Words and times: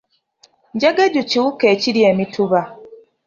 Jjegeju 0.75 1.21
kiwuka 1.29 1.65
ekirya 1.73 2.05
emituba. 2.13 2.61